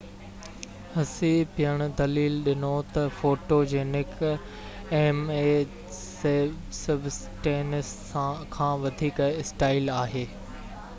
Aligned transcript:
هسي 0.93 1.27
پڻ 1.57 1.83
دليل 1.99 2.39
ڏنو 2.47 2.71
ته 2.95 3.03
فوٽوجينڪ 3.19 4.23
ايم 5.01 5.21
اي 5.37 5.53
سبسٽينس 6.81 7.93
کان 8.59 8.75
وڌيڪ 8.89 9.25
اسٽائل 9.47 9.97
آهي 10.03 10.29